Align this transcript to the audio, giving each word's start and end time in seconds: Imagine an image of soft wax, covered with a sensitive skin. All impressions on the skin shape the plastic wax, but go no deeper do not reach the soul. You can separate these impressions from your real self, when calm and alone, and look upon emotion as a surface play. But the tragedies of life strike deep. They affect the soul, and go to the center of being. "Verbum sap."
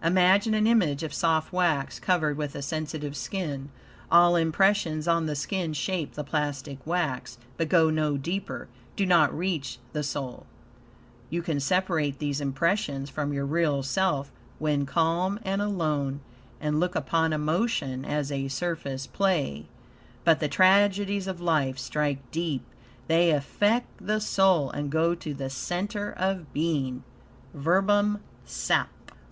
Imagine 0.00 0.54
an 0.54 0.68
image 0.68 1.02
of 1.02 1.12
soft 1.12 1.52
wax, 1.52 1.98
covered 1.98 2.36
with 2.36 2.54
a 2.54 2.62
sensitive 2.62 3.16
skin. 3.16 3.68
All 4.12 4.36
impressions 4.36 5.08
on 5.08 5.26
the 5.26 5.34
skin 5.34 5.72
shape 5.72 6.12
the 6.12 6.22
plastic 6.22 6.78
wax, 6.86 7.36
but 7.56 7.68
go 7.68 7.90
no 7.90 8.16
deeper 8.16 8.68
do 8.94 9.04
not 9.04 9.36
reach 9.36 9.80
the 9.92 10.04
soul. 10.04 10.46
You 11.30 11.42
can 11.42 11.58
separate 11.58 12.20
these 12.20 12.40
impressions 12.40 13.10
from 13.10 13.32
your 13.32 13.44
real 13.44 13.82
self, 13.82 14.30
when 14.60 14.86
calm 14.86 15.40
and 15.44 15.60
alone, 15.60 16.20
and 16.60 16.78
look 16.78 16.94
upon 16.94 17.32
emotion 17.32 18.04
as 18.04 18.30
a 18.30 18.46
surface 18.46 19.08
play. 19.08 19.66
But 20.22 20.38
the 20.38 20.46
tragedies 20.46 21.26
of 21.26 21.40
life 21.40 21.76
strike 21.80 22.20
deep. 22.30 22.62
They 23.08 23.32
affect 23.32 24.06
the 24.06 24.20
soul, 24.20 24.70
and 24.70 24.90
go 24.92 25.16
to 25.16 25.34
the 25.34 25.50
center 25.50 26.12
of 26.12 26.52
being. 26.52 27.02
"Verbum 27.52 28.20
sap." 28.44 28.90